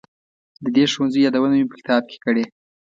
د 0.63 0.65
دې 0.75 0.83
ښوونځي 0.93 1.19
یادونه 1.21 1.55
مې 1.59 1.65
په 1.69 1.75
کتاب 1.79 2.01
کې 2.09 2.17
کړې. 2.23 2.43